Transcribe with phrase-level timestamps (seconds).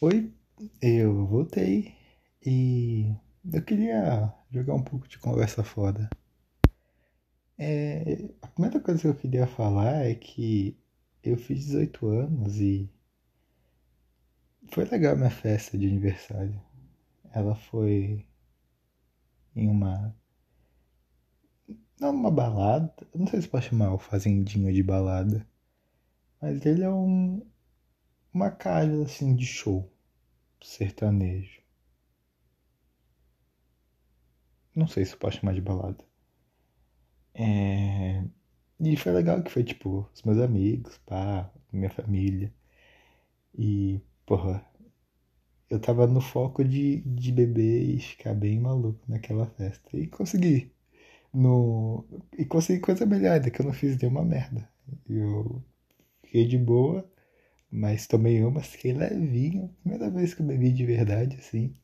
[0.00, 0.34] Oi,
[0.82, 1.94] eu voltei
[2.44, 3.14] e
[3.52, 6.10] eu queria jogar um pouco de conversa foda.
[7.56, 10.76] É, a primeira coisa que eu queria falar é que
[11.22, 12.90] eu fiz 18 anos e
[14.72, 16.60] foi legal minha festa de aniversário.
[17.32, 18.26] Ela foi
[19.54, 20.14] em uma.
[22.00, 25.46] Não uma balada, não sei se pode chamar o fazendinho de balada,
[26.40, 27.40] mas ele é um,
[28.34, 29.90] uma casa assim de show
[30.60, 31.62] sertanejo.
[34.74, 36.04] Não sei se pode chamar de balada.
[37.34, 38.24] É...
[38.80, 42.52] E foi legal que foi, tipo, os meus amigos, pá, minha família.
[43.56, 44.64] E, porra,
[45.70, 49.96] eu tava no foco de, de beber e ficar bem maluco naquela festa.
[49.96, 50.72] E consegui.
[51.32, 52.04] No...
[52.38, 54.68] E consegui coisa melhor ainda, que eu não fiz nenhuma merda.
[55.08, 55.62] Eu
[56.22, 57.08] fiquei de boa,
[57.74, 59.68] mas tomei uma, fiquei levinho.
[59.82, 61.74] Primeira vez que eu bebi de verdade, assim.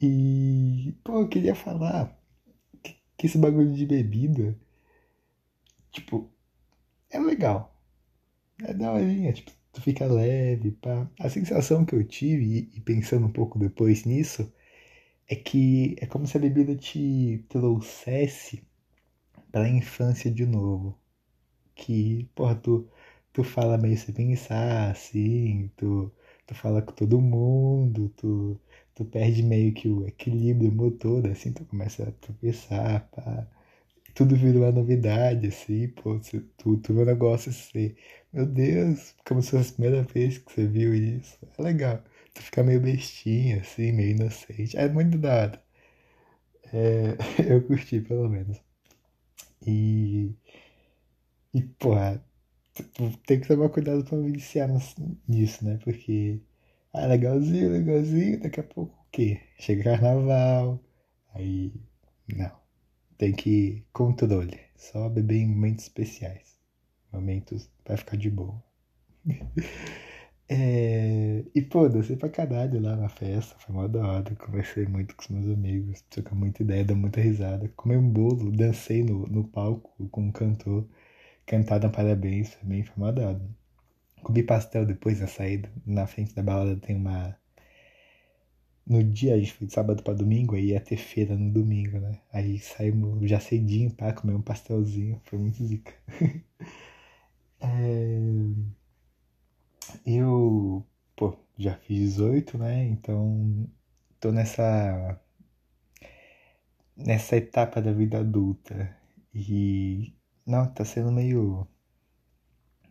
[0.00, 2.18] E, pô, eu queria falar
[2.82, 4.58] que, que esse bagulho de bebida,
[5.90, 6.30] tipo,
[7.10, 7.76] é legal.
[8.62, 11.10] É daorinha, tipo, tu fica leve, pá.
[11.20, 14.52] A sensação que eu tive, e, e pensando um pouco depois nisso,
[15.28, 18.64] é que é como se a bebida te trouxesse
[19.52, 20.98] pra infância de novo.
[21.74, 22.88] Que, porra, tu,
[23.32, 26.12] tu fala meio sem pensar, assim, tu,
[26.46, 28.60] tu fala com todo mundo, tu,
[28.94, 33.46] tu perde meio que o equilíbrio motor, assim, tu começa a tropeçar, pá.
[34.14, 36.18] Tudo vira uma novidade, assim, pô,
[36.58, 37.94] tu, tu vê um negócio assim,
[38.32, 41.38] meu Deus, como se fosse a primeira vez que você viu isso.
[41.58, 42.02] É legal.
[42.34, 44.76] Tu fica meio bestinha, assim, meio inocente.
[44.76, 45.58] É muito dado.
[46.72, 47.16] É,
[47.54, 48.58] eu curti, pelo menos.
[49.66, 50.34] E,
[51.54, 51.94] e pô,
[52.74, 54.68] tu tem que tomar cuidado pra não viciar
[55.28, 55.78] nisso, né?
[55.84, 56.40] Porque
[56.92, 59.40] ah, legalzinho, legalzinho, daqui a pouco o quê?
[59.58, 60.78] Chega carnaval,
[61.34, 61.72] aí.
[62.36, 62.52] Não.
[63.18, 64.60] Tem que controle.
[64.76, 66.58] Só beber em momentos especiais.
[67.12, 68.62] Momentos pra ficar de boa.
[70.48, 71.44] é...
[71.54, 74.34] E pô, dancei pra caralho lá na festa, foi mó da hora.
[74.36, 77.68] Conversei muito com os meus amigos, troca muita ideia, dá muita risada.
[77.76, 80.86] Comi um bolo, dancei no, no palco com um cantor,
[81.46, 83.40] cantada parabéns, foi mó da hora.
[84.22, 85.70] Comi pastel depois na saída.
[85.86, 87.36] Na frente da balada tem uma.
[88.86, 91.98] No dia, a gente foi de sábado pra domingo, aí ia ter feira no domingo,
[92.00, 92.20] né?
[92.32, 95.20] Aí saímos já cedinho pra comer um pastelzinho.
[95.24, 95.92] Foi muito zica.
[97.60, 98.18] é...
[100.06, 100.86] Eu,
[101.16, 102.84] pô, já fiz 18, né?
[102.84, 103.68] Então
[104.20, 105.20] tô nessa.
[106.96, 108.96] nessa etapa da vida adulta.
[109.34, 110.14] E.
[110.46, 111.66] Não, tá sendo meio.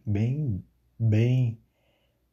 [0.06, 0.64] bem
[1.00, 1.58] bem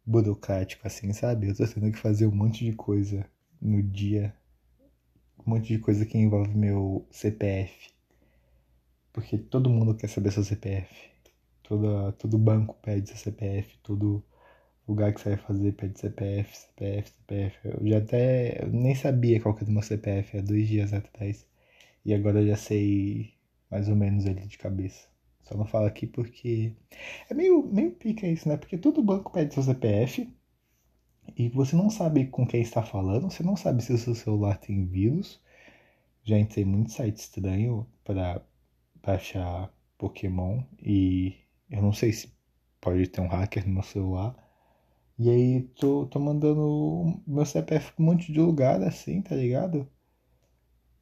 [0.07, 1.49] burocrático, assim, sabe?
[1.49, 3.27] Eu tô tendo que fazer um monte de coisa
[3.61, 4.35] no dia,
[5.45, 7.91] um monte de coisa que envolve meu CPF.
[9.13, 11.11] Porque todo mundo quer saber seu CPF.
[11.63, 14.25] Todo, todo banco pede seu CPF, todo
[14.89, 17.59] lugar que você vai fazer pede CPF, CPF, CPF.
[17.65, 20.93] Eu já até eu nem sabia qual que era o meu CPF há dois dias
[20.95, 21.47] atrás.
[22.07, 23.35] E agora eu já sei
[23.71, 25.08] mais ou menos ele de cabeça.
[25.49, 26.75] Só não falo aqui porque
[27.31, 28.57] é meio, meio pica isso, né?
[28.57, 30.29] Porque todo banco pede seu CPF
[31.37, 34.59] e você não sabe com quem está falando, você não sabe se o seu celular
[34.59, 35.41] tem vírus.
[36.23, 38.45] Já entrei muito site estranho para
[39.03, 41.35] baixar Pokémon e
[41.71, 42.33] eu não sei se
[42.81, 44.37] pode ter um hacker no meu celular.
[45.19, 49.89] E aí tô, tô mandando meu CPF pra um monte de lugar assim, tá ligado?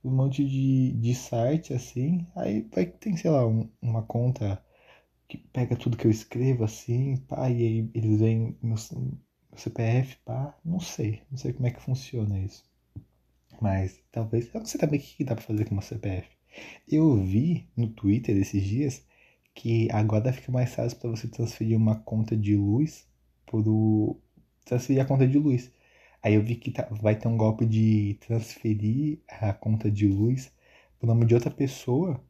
[0.07, 2.27] Um monte de, de site assim.
[2.37, 4.63] Aí vai que tem, sei lá, um, uma conta
[5.29, 10.17] que pega tudo que eu escrevo assim, pá, e aí eles veem meu, meu CPF,
[10.25, 10.57] pá.
[10.65, 12.65] Não sei, não sei como é que funciona isso.
[13.61, 14.53] Mas talvez.
[14.55, 16.29] Eu não sei também o que dá pra fazer com uma CPF.
[16.89, 19.05] Eu vi no Twitter esses dias
[19.55, 23.07] que agora fica mais fácil para você transferir uma conta de luz
[23.47, 24.19] por
[24.65, 25.71] transferir a conta de luz.
[26.27, 30.53] Aí eu vi que tá, vai ter um golpe de transferir a conta de luz
[30.99, 32.21] pro nome de outra pessoa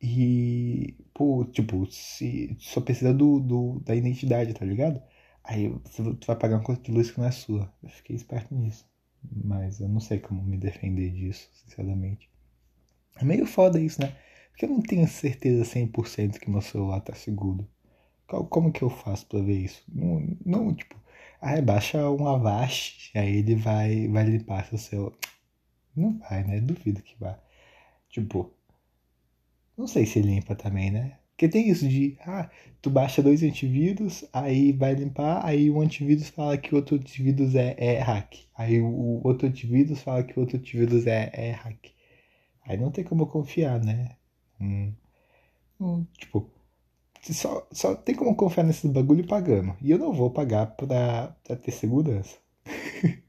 [0.00, 5.02] e, pô, tipo, se só precisa do, do, da identidade, tá ligado?
[5.44, 7.70] Aí tu vai pagar uma conta de luz que não é sua.
[7.82, 8.88] Eu fiquei esperto nisso.
[9.22, 12.30] Mas eu não sei como me defender disso, sinceramente.
[13.16, 14.16] É meio foda isso, né?
[14.50, 17.68] Porque eu não tenho certeza 100% que meu celular tá seguro.
[18.26, 19.84] Como que eu faço pra ver isso?
[19.88, 20.96] Não, não tipo,
[21.42, 25.12] Aí baixa um Avast, aí ele vai, vai limpar seu.
[25.96, 26.60] Não vai, né?
[26.60, 27.38] Duvido que vá.
[28.08, 28.52] Tipo,
[29.76, 31.18] não sei se limpa também, né?
[31.30, 32.48] Porque tem isso de, ah,
[32.80, 37.56] tu baixa dois antivírus, aí vai limpar, aí o antivírus fala que o outro antivírus
[37.56, 38.36] é, é hack.
[38.56, 41.88] Aí o outro antivírus fala que o outro antivírus é, é hack.
[42.64, 44.16] Aí não tem como confiar, né?
[44.60, 44.92] Hum,
[45.80, 46.48] hum, tipo,
[47.22, 49.76] só, só tem como confiar nesse bagulho pagando.
[49.80, 52.36] E eu não vou pagar pra, pra ter segurança.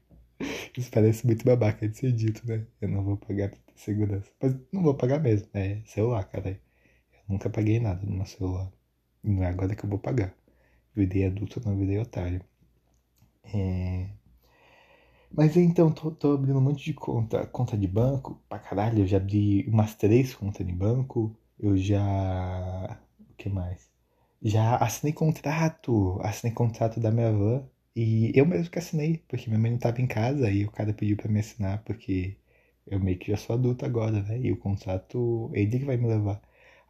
[0.76, 2.66] Isso parece muito babaca de ser dito, né?
[2.80, 4.30] Eu não vou pagar pra ter segurança.
[4.42, 5.48] Mas não vou pagar mesmo.
[5.54, 6.50] É celular, cara.
[6.50, 8.72] Eu nunca paguei nada no meu celular.
[9.22, 10.34] Não é agora que eu vou pagar.
[10.94, 12.40] Virei adulto, não virei otário.
[13.52, 14.08] É...
[15.30, 17.46] Mas então, tô, tô, abrindo um monte de conta.
[17.46, 19.00] Conta de banco, pra caralho.
[19.00, 21.36] Eu já abri umas três contas de banco.
[21.58, 23.00] Eu já.
[23.34, 23.90] O que mais?
[24.42, 26.20] Já assinei contrato.
[26.22, 27.68] Assinei contrato da minha van.
[27.96, 30.92] E eu mesmo que assinei, porque minha mãe não tava em casa e o cara
[30.92, 32.36] pediu pra me assinar, porque
[32.86, 34.38] eu meio que já sou adulto agora, né?
[34.40, 36.40] E o contrato, ele que vai me levar.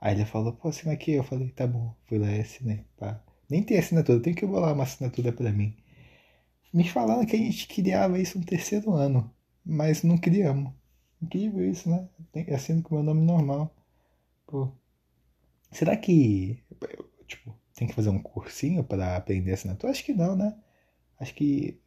[0.00, 1.12] Aí ele falou, pô, assina aqui.
[1.12, 1.94] Eu falei, tá bom.
[2.06, 2.85] Fui lá e assinei.
[2.99, 3.23] Pá.
[3.49, 5.76] Nem tem assinatura, tem que bolar uma assinatura pra mim.
[6.73, 9.32] Me falaram que a gente criava isso no terceiro ano,
[9.64, 10.73] mas não criamos.
[11.23, 12.08] Incrível isso, né?
[12.55, 13.75] Assino com o meu nome normal.
[14.47, 14.70] Pô.
[15.75, 16.62] Será que,
[17.26, 19.93] tipo, tem que fazer um cursinho para aprender assinatura?
[19.93, 20.56] Acho que não, né?
[21.21, 21.81] Acho que,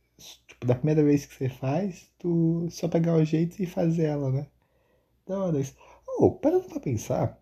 [0.47, 4.31] tipo, da primeira vez que você faz, tu só pegar o jeito e fazer ela,
[4.31, 4.47] né?
[5.27, 5.75] Da hora isso.
[6.19, 7.41] Oh, parando pra pensar,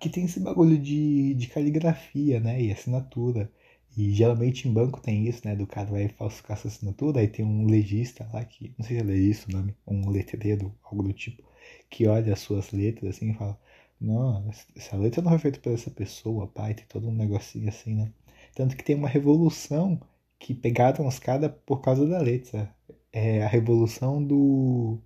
[0.00, 2.62] que tem esse bagulho de, de caligrafia, né?
[2.62, 3.52] E assinatura.
[3.96, 5.54] E geralmente em banco tem isso, né?
[5.56, 9.02] Do cara vai falsificar sua assinatura, aí tem um legista lá que, não sei se
[9.02, 11.42] é legista o nome, um letreiro, algo do tipo,
[11.90, 13.58] que olha as suas letras assim e fala:
[14.00, 17.94] Não, essa letra não foi feita por essa pessoa, pai, tem todo um negocinho assim,
[17.94, 18.12] né?
[18.54, 20.00] Tanto que tem uma revolução
[20.38, 22.74] que pegaram os caras por causa da letra.
[23.12, 24.98] É a revolução do.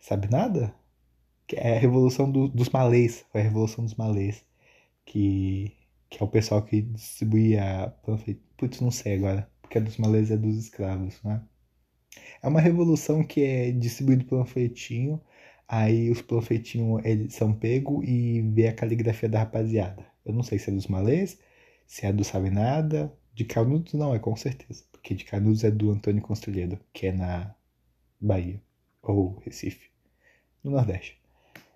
[0.00, 0.74] Sabe nada?
[1.54, 3.24] É a revolução do, dos malês.
[3.32, 4.44] Foi a revolução dos malês.
[5.04, 5.76] Que,
[6.10, 8.42] que é o pessoal que distribuía panfleto.
[8.56, 9.50] Putz, não sei agora.
[9.62, 11.42] Porque a dos malês é dos escravos, né?
[12.42, 15.20] É uma revolução que é distribuído panfletinho.
[15.72, 20.04] Aí os panfletinhos eles são pegos e vê a caligrafia da rapaziada.
[20.24, 21.38] Eu não sei se é dos malês,
[21.86, 24.84] se é do Sabe Nada, de Canudos não é, com certeza.
[24.90, 27.54] Porque de Canudos é do Antônio Conselheiro, que é na
[28.20, 28.60] Bahia.
[29.02, 29.90] Ou Recife.
[30.64, 31.20] No Nordeste.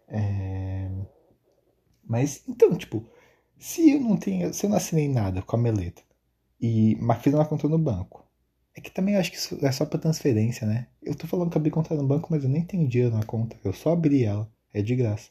[0.08, 0.90] É...
[2.04, 3.08] Mas, então, tipo,
[3.58, 4.52] se eu não tenho.
[4.52, 6.02] Se eu não assinei nada com a meleta
[6.60, 8.23] e mas fiz uma conta no banco.
[8.76, 10.88] É que também acho que isso é só pra transferência, né?
[11.02, 13.56] Eu tô falando que abri conta no banco, mas eu nem tenho dinheiro na conta.
[13.64, 14.50] Eu só abri ela.
[14.72, 15.30] É de graça.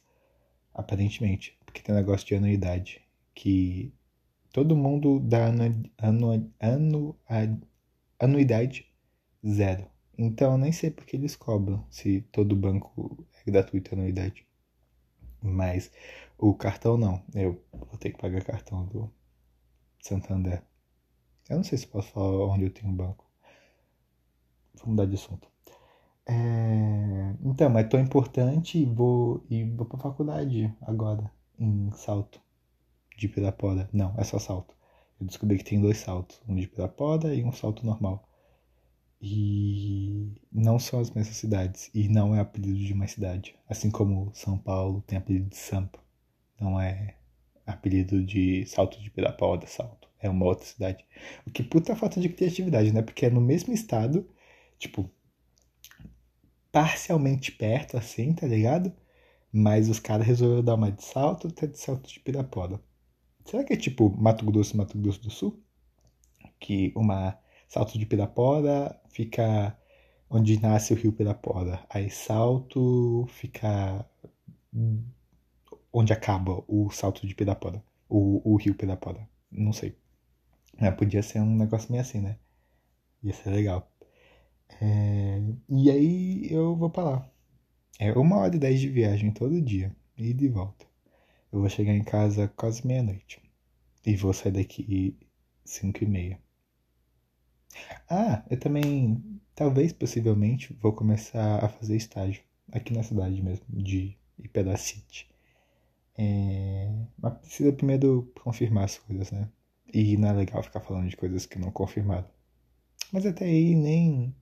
[0.73, 1.57] Aparentemente.
[1.65, 3.01] Porque tem um negócio de anuidade.
[3.35, 3.93] Que
[4.53, 7.17] Todo mundo dá anu, anu, anu,
[8.19, 8.87] anuidade
[9.43, 9.89] zero.
[10.15, 14.45] Então, nem sei porque eles cobram se todo banco é gratuito a anuidade.
[15.41, 15.91] Mas
[16.37, 17.23] o cartão não.
[17.33, 19.11] Eu vou ter que pagar cartão do
[19.99, 20.61] Santander.
[21.49, 23.22] Eu não sei se posso falar onde eu tenho banco.
[24.75, 25.47] Vou mudar de assunto.
[26.25, 27.35] É...
[27.43, 31.29] Então, mas tô importante e vou, e vou pra faculdade agora,
[31.59, 32.41] em Salto
[33.17, 33.89] de Pirapora.
[33.93, 34.75] Não, é só salto.
[35.19, 38.27] Eu descobri que tem dois saltos, um de Pirapora e um salto normal.
[39.21, 41.89] E não são as mesmas cidades.
[41.93, 43.55] E não é apelido de uma cidade.
[43.69, 45.99] Assim como São Paulo tem apelido de Sampa.
[46.59, 47.15] Não é
[47.65, 50.09] apelido de Salto de Pirapora, Salto.
[50.19, 51.05] É uma outra cidade.
[51.47, 53.01] O que puta falta de criatividade, né?
[53.01, 54.27] Porque é no mesmo estado,
[54.83, 55.09] tipo,
[56.71, 58.91] parcialmente perto, assim, tá ligado?
[59.51, 62.81] Mas os caras resolveram dar uma de salto, até de salto de Pirapora.
[63.45, 65.61] Será que é tipo Mato Grosso, Mato Grosso do Sul?
[66.59, 69.77] Que uma Salto de Pirapora fica
[70.29, 71.85] onde nasce o rio Pirapora.
[71.89, 74.07] Aí Salto fica
[75.91, 77.83] onde acaba o Salto de Pirapora.
[78.09, 79.27] O, o rio Pirapora.
[79.51, 79.97] Não sei.
[80.97, 82.37] Podia ser um negócio meio assim, né?
[83.23, 83.91] Ia ser legal.
[84.81, 85.41] É...
[85.69, 87.29] E aí eu vou pra lá.
[87.99, 89.95] É uma hora e dez de viagem todo dia.
[90.17, 90.85] E de volta.
[91.51, 93.41] Eu vou chegar em casa quase meia-noite.
[94.05, 95.17] E vou sair daqui
[95.63, 96.39] cinco e meia.
[98.09, 104.17] Ah, eu também, talvez, possivelmente, vou começar a fazer estágio aqui na cidade mesmo, de
[104.39, 105.29] Iperacite.
[106.17, 106.91] É...
[107.17, 109.49] Mas precisa primeiro confirmar as coisas, né?
[109.93, 112.27] E não é legal ficar falando de coisas que não confirmaram.
[113.11, 114.35] Mas até aí nem,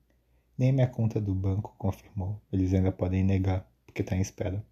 [0.62, 2.40] nem minha conta do banco confirmou.
[2.52, 4.64] Eles ainda podem negar, porque tá em espera.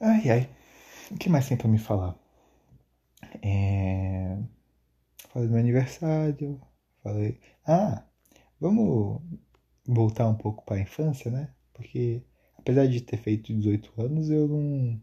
[0.00, 0.50] Ai, ai.
[1.10, 2.16] O que mais tem pra me falar?
[3.42, 4.38] É...
[5.28, 6.60] Falei do meu aniversário.
[7.02, 7.38] Falei.
[7.66, 8.04] Ah,
[8.58, 9.20] vamos
[9.86, 11.52] voltar um pouco para a infância, né?
[11.74, 12.24] Porque
[12.58, 15.02] apesar de ter feito 18 anos, eu não,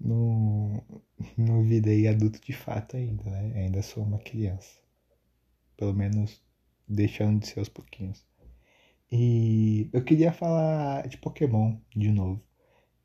[0.00, 0.84] não,
[1.36, 3.52] não virei adulto de fato ainda, né?
[3.64, 4.78] Ainda sou uma criança.
[5.76, 6.42] Pelo menos
[6.90, 8.26] deixando de ser aos pouquinhos.
[9.10, 12.42] E eu queria falar de Pokémon de novo.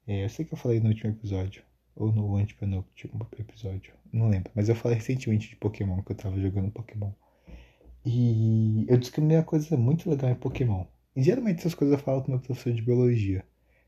[0.07, 1.63] É, eu sei que eu falei no último episódio,
[1.95, 4.51] ou no antepenúltimo episódio, não lembro.
[4.55, 7.11] Mas eu falei recentemente de Pokémon, que eu tava jogando Pokémon.
[8.05, 10.85] E eu descobri uma coisa muito legal em Pokémon.
[11.15, 13.43] E geralmente essas coisas eu falo com meu professor de biologia.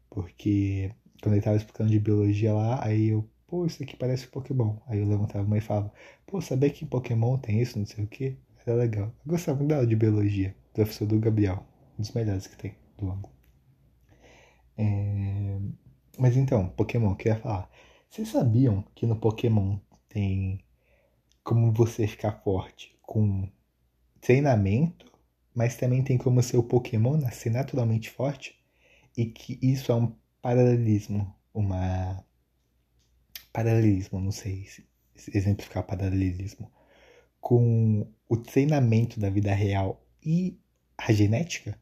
[0.10, 4.78] Porque quando ele tava explicando de biologia lá, aí eu, pô, isso aqui parece Pokémon.
[4.88, 5.94] Aí eu levantava a mão e falava,
[6.26, 8.38] pô, sabia que em Pokémon tem isso, não sei o que?
[8.68, 9.06] Era legal.
[9.26, 10.54] Eu gostava muito da aula de biologia.
[10.74, 11.66] Professor do Gabriel.
[11.98, 13.30] Um dos melhores que tem do ano.
[14.78, 15.58] É...
[16.20, 17.70] Mas então, Pokémon, que eu ia falar.
[18.10, 20.60] Vocês sabiam que no Pokémon tem
[21.46, 23.50] como você ficar forte com
[24.20, 25.10] treinamento,
[25.56, 28.60] mas também tem como seu Pokémon nascer naturalmente forte?
[29.16, 32.22] E que isso é um paralelismo, uma.
[33.54, 34.68] Paralelismo, não sei
[35.34, 36.70] exemplificar paralelismo.
[37.40, 40.58] Com o treinamento da vida real e
[40.98, 41.80] a genética,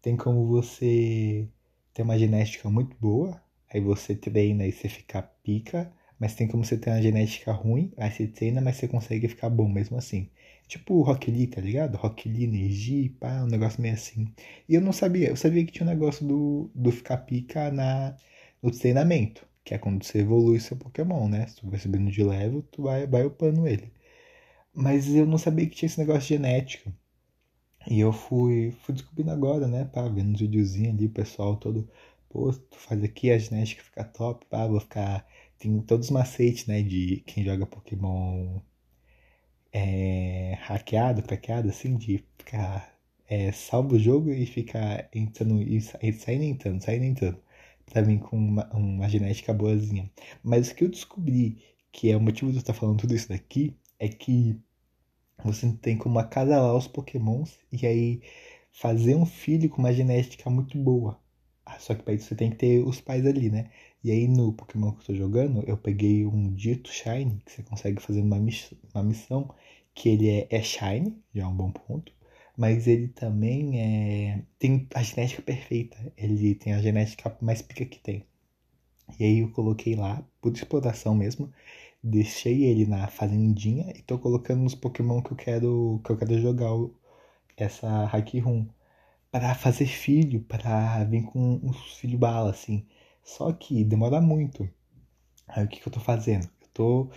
[0.00, 1.48] tem como você
[1.92, 3.40] ter uma genética muito boa,
[3.72, 7.92] aí você treina e você fica pica, mas tem como você ter uma genética ruim,
[7.96, 10.28] aí você treina, mas você consegue ficar bom mesmo assim.
[10.66, 11.96] Tipo Rock Lee, tá ligado?
[11.96, 14.32] Rock Lee, energia, pá, um negócio meio assim.
[14.68, 18.16] E eu não sabia, eu sabia que tinha um negócio do, do ficar pica na,
[18.62, 21.46] no treinamento, que é quando você evolui seu Pokémon, né?
[21.46, 23.92] Se tu vai subindo de level, tu vai, vai upando ele.
[24.78, 26.92] Mas eu não sabia que tinha esse negócio genético.
[27.88, 29.84] E eu fui, fui descobrindo agora, né?
[29.86, 31.88] Pá, vendo uns videozinhos ali, o pessoal todo,
[32.28, 35.26] pô, tu faz aqui, a genética fica top, pá, vou ficar.
[35.58, 36.82] Tem todos os macetes, né?
[36.82, 38.60] De quem joga Pokémon
[39.72, 42.96] é, hackeado, craqueado, assim, de ficar.
[43.28, 47.38] É, salva o jogo e ficar entrando e saindo entrando, saindo entrando.
[47.86, 50.10] Pra vir com uma, uma genética boazinha.
[50.42, 53.28] Mas o que eu descobri, que é o motivo de eu estar falando tudo isso
[53.28, 54.60] daqui, é que
[55.44, 58.22] você tem como acasalar os pokémons e aí
[58.72, 61.18] fazer um filho com uma genética muito boa.
[61.64, 63.70] Ah, só que para isso você tem que ter os pais ali, né?
[64.02, 67.62] E aí no Pokémon que eu tô jogando, eu peguei um dito Shine, que você
[67.62, 69.54] consegue fazer uma, miss uma missão,
[69.94, 72.12] que ele é, é Shine, já é um bom ponto,
[72.56, 77.98] mas ele também é, tem a genética perfeita, ele tem a genética mais pica que
[77.98, 78.24] tem.
[79.18, 81.52] E aí eu coloquei lá, por exploração mesmo,
[82.02, 86.40] deixei ele na fazendinha e tô colocando nos Pokémon que eu quero, que eu quero
[86.40, 86.70] jogar
[87.56, 88.68] essa Hack Room
[89.30, 92.86] para fazer filho, para vir com uns filho bala, assim.
[93.24, 94.68] Só que demora muito.
[95.48, 96.44] Aí o que, que eu tô fazendo?
[96.62, 97.10] Eu tô,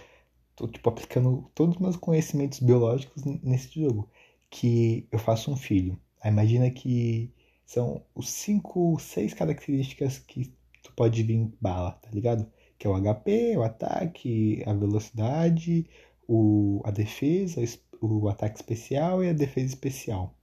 [0.56, 4.10] tô tipo, aplicando todos os meus conhecimentos biológicos nesse jogo.
[4.50, 6.00] Que eu faço um filho.
[6.22, 7.34] Aí imagina que
[7.66, 12.52] são os cinco, seis características que tu pode vir bala, tá ligado?
[12.82, 15.88] Que é o HP, o ataque, a velocidade,
[16.28, 17.62] o, a defesa,
[18.02, 20.34] o ataque especial e a defesa especial.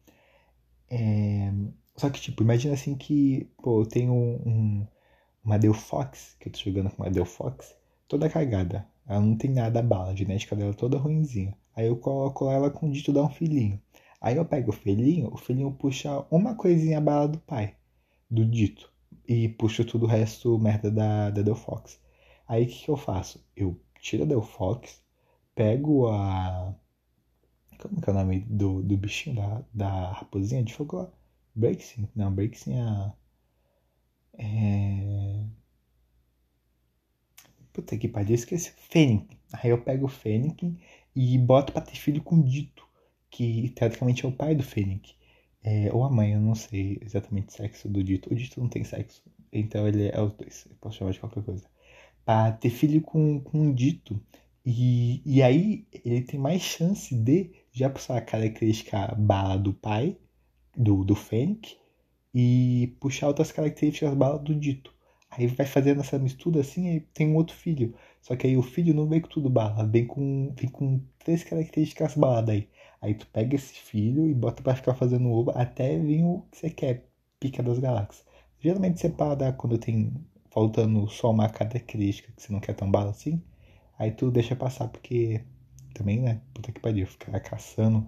[0.89, 1.53] É...
[1.97, 4.87] Só que, tipo, imagina assim que, pô, eu tenho um,
[5.45, 7.75] uma Delphox, que eu tô jogando com uma Delphox,
[8.07, 8.87] toda cagada.
[9.05, 11.57] Ela não tem nada a bala, a genética dela é toda ruimzinha.
[11.75, 13.83] Aí eu coloco ela com o dito dar um filhinho.
[14.21, 17.75] Aí eu pego o filhinho, o filhinho puxa uma coisinha a bala do pai,
[18.31, 18.93] do dito.
[19.27, 21.99] E puxa tudo o resto merda da, da Delphox.
[22.49, 23.45] Aí o que, que eu faço?
[23.55, 25.03] Eu tiro a Delphox,
[25.55, 26.75] pego a.
[27.81, 31.13] Como que é o nome do, do bichinho da, da raposinha de fogo lá?
[31.55, 32.09] Breaksin?
[32.17, 33.13] Não, Breaksin é a.
[34.39, 35.45] É...
[37.73, 38.73] Puta que pariu, esqueci.
[38.73, 39.37] Fênix.
[39.53, 40.57] Aí eu pego o Fênix
[41.15, 42.87] e boto pra ter filho com Dito,
[43.31, 45.15] que teoricamente é o pai do Fênix.
[45.63, 48.33] É, ou a mãe, eu não sei exatamente o sexo do Dito.
[48.33, 50.67] O Dito não tem sexo, então ele é os dois.
[50.71, 51.69] Eu posso chamar de qualquer coisa.
[52.29, 54.21] Pra ter filho com, com um Dito.
[54.63, 60.19] E, e aí ele tem mais chance de já puxar a característica bala do pai,
[60.77, 61.75] do, do Fênix,
[62.35, 64.93] e puxar outras características bala do dito.
[65.31, 67.95] Aí vai fazendo essa mistura assim e tem um outro filho.
[68.21, 71.43] Só que aí o filho não vem com tudo bala, vem com, vem com três
[71.43, 72.69] características baladas aí.
[73.01, 76.59] Aí tu pega esse filho e bota para ficar fazendo ovo até vir o que
[76.59, 77.09] você quer,
[77.41, 78.27] pica das galáxias.
[78.61, 80.13] Geralmente você para quando tem
[80.51, 83.43] faltando só uma característica que você não quer tão bala assim.
[83.99, 85.43] Aí tu deixa passar, porque
[85.95, 86.41] também, né?
[86.55, 88.07] Puta que pariu, ficar caçando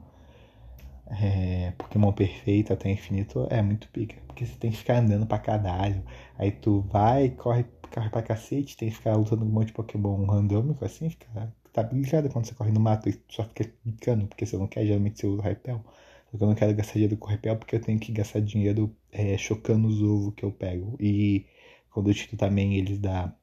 [1.10, 4.16] é, Pokémon perfeito até infinito é muito pica.
[4.26, 6.02] Porque você tem que ficar andando pra caralho.
[6.38, 10.24] Aí tu vai, corre, corre pra cacete, tem que ficar lutando um monte de Pokémon
[10.26, 11.26] randômico assim, fica.
[11.72, 14.84] Tá ligado quando você corre no mato e só fica picando, porque você não quer
[14.86, 15.82] geralmente ser o Repel.
[16.30, 18.94] Só que eu não quero gastar dinheiro com Repel porque eu tenho que gastar dinheiro
[19.12, 20.96] é, chocando os ovos que eu pego.
[21.00, 21.46] E
[21.90, 23.34] quando eu tiro também eles da,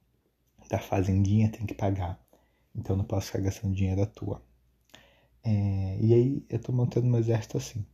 [0.70, 2.20] da fazendinha tem que pagar.
[2.76, 4.42] Então não posso ficar gastando dinheiro à toa.
[5.44, 7.86] É, e aí eu tô montando meu exército assim.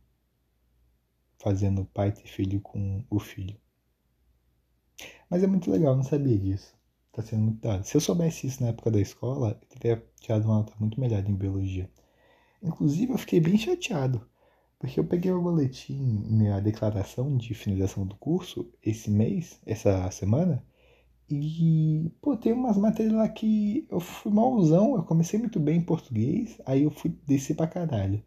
[1.38, 3.56] Fazendo pai ter filho com o filho.
[5.28, 6.74] Mas é muito legal, não sabia disso.
[7.12, 7.82] Tá sendo muito da hora.
[7.84, 11.24] Se eu soubesse isso na época da escola, eu teria tirado uma nota muito melhor
[11.28, 11.90] em biologia.
[12.62, 14.26] Inclusive, eu fiquei bem chateado.
[14.84, 20.62] Porque eu peguei o boletim, minha declaração de finalização do curso, esse mês, essa semana,
[21.26, 25.82] e, pô, tem umas matérias lá que eu fui malzão, eu comecei muito bem em
[25.82, 28.22] português, aí eu fui descer pra caralho.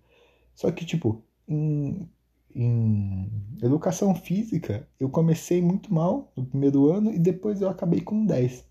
[0.55, 2.09] Só que, tipo, em,
[2.55, 8.25] em educação física, eu comecei muito mal no primeiro ano e depois eu acabei com
[8.25, 8.65] 10.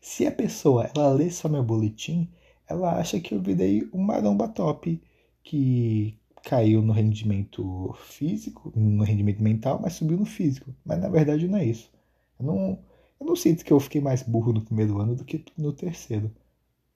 [0.00, 2.30] Se a pessoa, ela lê só meu boletim,
[2.66, 5.02] ela acha que eu virei um maromba top,
[5.42, 10.74] que caiu no rendimento físico, no rendimento mental, mas subiu no físico.
[10.84, 11.90] Mas na verdade não é isso.
[12.38, 12.78] Eu não
[13.20, 16.30] eu não sinto que eu fiquei mais burro no primeiro ano do que no terceiro.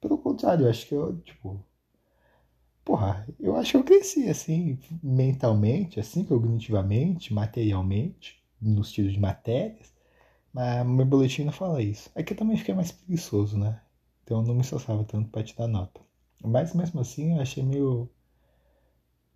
[0.00, 1.64] Pelo contrário, eu acho que eu, tipo.
[2.84, 9.92] Porra, eu acho que eu cresci, assim, mentalmente, assim, cognitivamente, materialmente, nos tiros de matérias.
[10.52, 12.10] Mas meu boletim não fala isso.
[12.14, 13.80] É que eu também fiquei mais preguiçoso, né?
[14.24, 16.00] Então eu não me esforçava tanto pra te dar nota.
[16.44, 18.10] Mas mesmo assim eu achei meio.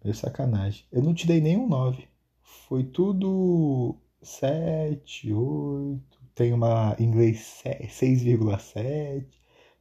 [0.04, 0.84] Meio sacanagem.
[0.92, 2.06] Eu não tirei nenhum 9.
[2.68, 9.26] Foi tudo 7, 8, tem uma inglês 6,7.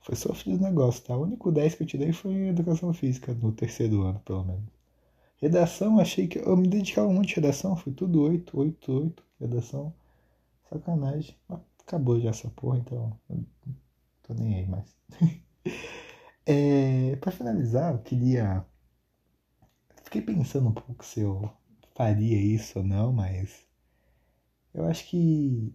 [0.01, 1.16] Foi sofrido o negócio, tá?
[1.16, 4.63] O único 10 que eu tirei foi em educação física, no terceiro ano, pelo menos.
[5.38, 9.24] Redação, achei que eu me dedicava muito de redação, foi tudo 8, 8, 8.
[9.40, 9.94] Redação,
[10.70, 11.36] sacanagem.
[11.80, 13.20] Acabou já essa porra, então.
[14.24, 14.96] Tô nem aí mais.
[16.46, 18.66] é, pra finalizar, eu queria.
[20.12, 21.50] Fiquei pensando um pouco se eu
[21.96, 23.65] faria isso ou não, mas.
[24.74, 25.74] Eu acho que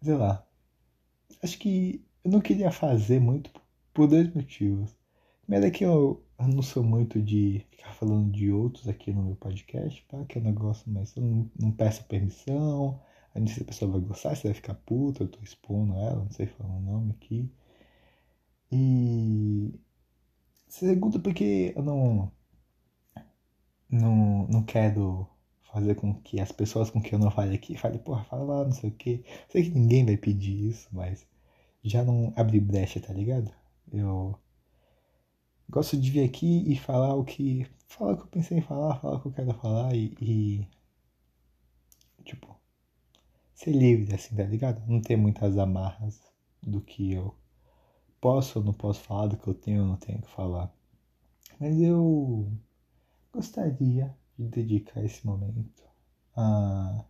[0.00, 0.46] sei lá.
[1.42, 3.50] Acho que eu não queria fazer muito
[3.92, 4.96] por dois motivos.
[5.42, 9.24] Primeiro é que eu, eu não sou muito de ficar falando de outros aqui no
[9.24, 13.02] meu podcast, pá, que é um negócio, mas eu não, não peço permissão.
[13.34, 15.94] Aí não sei se a pessoa vai gostar, se vai ficar puta, eu tô expondo
[15.94, 17.50] ela, não sei falar o nome aqui.
[18.70, 19.74] E
[20.68, 22.32] segundo porque eu não
[23.90, 25.28] não, não quero
[25.72, 28.64] fazer com que as pessoas com quem eu não fale aqui falem, porra, fala lá,
[28.64, 29.24] não sei o que.
[29.48, 31.26] Sei que ninguém vai pedir isso, mas
[31.82, 33.52] já não abri brecha, tá ligado?
[33.92, 34.38] Eu
[35.68, 37.66] gosto de vir aqui e falar o que.
[37.86, 40.14] Falar o que eu pensei em falar, falar o que eu quero falar e.
[40.20, 40.68] e
[42.24, 42.56] tipo.
[43.54, 44.86] Ser livre, assim, tá ligado?
[44.86, 46.20] Não ter muitas amarras
[46.62, 47.34] do que eu
[48.20, 50.72] posso ou não posso falar, do que eu tenho ou não tenho que falar.
[51.60, 52.50] Mas eu
[53.32, 55.82] gostaria de dedicar esse momento
[56.36, 57.04] a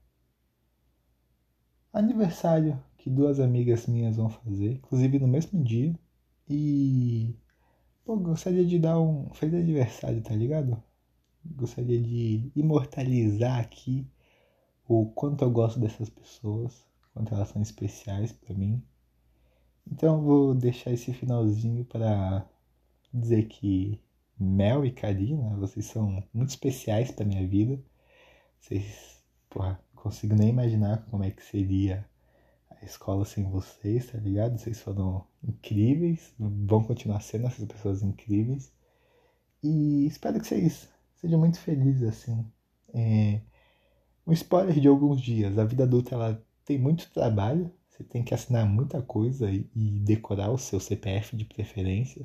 [1.93, 5.99] aniversário que duas amigas minhas vão fazer, inclusive no mesmo dia.
[6.49, 7.35] E
[8.05, 10.83] pô, gostaria de dar um feliz aniversário, tá ligado?
[11.45, 14.07] Gostaria de imortalizar aqui
[14.87, 18.83] o quanto eu gosto dessas pessoas, quanto elas são especiais para mim.
[19.91, 22.47] Então vou deixar esse finalzinho para
[23.13, 24.01] dizer que
[24.39, 27.83] Mel e Karina, vocês são muito especiais para minha vida.
[28.61, 32.09] Vocês, porra, consigo nem imaginar como é que seria
[32.71, 34.59] a escola sem vocês, tá ligado?
[34.59, 38.73] Vocês foram incríveis, vão continuar sendo essas pessoas incríveis.
[39.63, 42.47] E espero que vocês sejam muito felizes, assim.
[42.95, 43.41] É...
[44.27, 45.59] Um spoiler de alguns dias.
[45.59, 47.73] A vida adulta, ela tem muito trabalho.
[47.99, 52.25] Você tem que assinar muita coisa e decorar o seu CPF de preferência.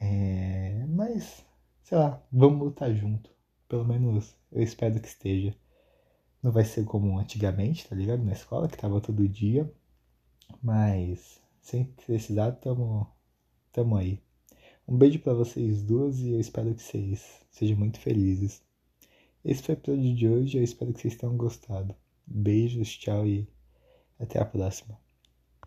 [0.00, 1.44] É, mas,
[1.84, 3.30] sei lá, vamos lutar junto.
[3.68, 5.54] Pelo menos eu espero que esteja.
[6.42, 8.24] Não vai ser como antigamente, tá ligado?
[8.24, 9.72] Na escola, que tava todo dia.
[10.60, 13.06] Mas, sem precisar, tamo,
[13.72, 14.20] tamo aí.
[14.88, 18.60] Um beijo para vocês duas e eu espero que vocês sejam muito felizes.
[19.44, 21.94] Esse foi o episódio de hoje, eu espero que vocês tenham gostado.
[22.26, 23.48] Beijos, tchau e
[24.18, 25.03] até a próxima.